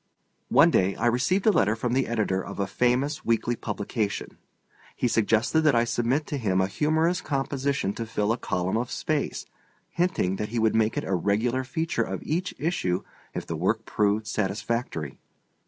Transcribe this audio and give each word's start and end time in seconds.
One 0.49 0.71
day 0.71 0.95
I 0.95 1.05
received 1.05 1.45
a 1.45 1.51
letter 1.51 1.75
from 1.75 1.93
the 1.93 2.07
editor 2.07 2.43
of 2.43 2.59
a 2.59 2.65
famous 2.65 3.23
weekly 3.23 3.55
publication. 3.55 4.39
He 4.95 5.07
suggested 5.07 5.61
that 5.61 5.75
I 5.75 5.83
submit 5.83 6.25
to 6.25 6.37
him 6.39 6.59
a 6.59 6.65
humorous 6.65 7.21
composition 7.21 7.93
to 7.93 8.07
fill 8.07 8.31
a 8.31 8.37
column 8.39 8.77
of 8.77 8.89
space; 8.89 9.45
hinting 9.91 10.37
that 10.37 10.49
he 10.49 10.57
would 10.57 10.73
make 10.73 10.97
it 10.97 11.03
a 11.03 11.13
regular 11.13 11.63
feature 11.63 12.01
of 12.01 12.23
each 12.23 12.55
issue 12.57 13.03
if 13.35 13.45
the 13.45 13.55
work 13.55 13.85
proved 13.85 14.25
satisfactory. 14.25 15.19